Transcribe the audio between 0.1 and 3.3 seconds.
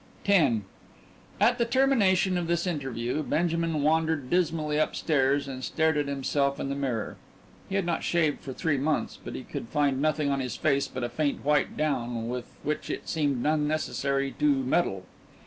X At the termination of this interview,